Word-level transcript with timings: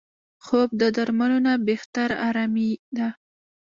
خوب 0.45 0.69
د 0.81 0.83
درملو 0.95 1.39
نه 1.45 1.53
بهتره 1.67 2.15
آرامي 2.27 2.69
ده 2.97 3.07